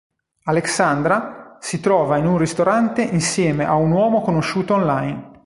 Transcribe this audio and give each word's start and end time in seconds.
Alexandra, 0.45 1.57
si 1.59 1.79
trova 1.79 2.17
in 2.17 2.25
un 2.25 2.39
ristorante 2.39 3.03
insieme 3.03 3.65
a 3.67 3.75
un 3.75 3.91
uomo 3.91 4.21
conosciuto 4.23 4.73
online. 4.73 5.31